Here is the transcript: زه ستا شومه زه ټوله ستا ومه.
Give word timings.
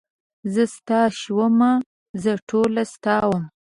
زه 0.53 0.63
ستا 0.75 1.01
شومه 1.19 1.71
زه 2.23 2.31
ټوله 2.49 2.83
ستا 2.93 3.15
ومه. 3.27 3.47